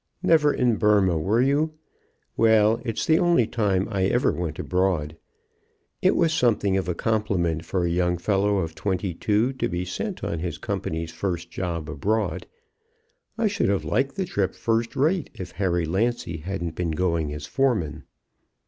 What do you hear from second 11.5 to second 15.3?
job abroad. I should have liked the trip first rate